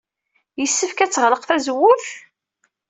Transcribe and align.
Yessefk 0.59 0.99
ad 0.99 1.11
teɣleq 1.11 1.43
tazewwut? 1.45 2.05